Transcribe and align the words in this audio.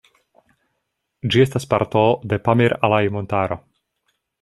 Ĝi 1.29 1.43
estas 1.45 1.69
parto 1.75 2.03
de 2.33 2.43
Pamir-Alaj-Montaro. 2.49 3.65